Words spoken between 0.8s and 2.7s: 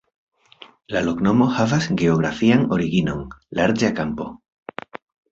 La loknomo havas geografian